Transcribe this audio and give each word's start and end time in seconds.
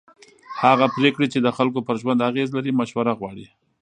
هغه 0.63 0.85
پرېکړې 0.95 1.27
چې 1.33 1.39
د 1.41 1.47
خلکو 1.57 1.79
پر 1.87 1.95
ژوند 2.01 2.25
اغېز 2.29 2.49
لري 2.57 2.71
مشوره 2.79 3.13
غواړي 3.19 3.45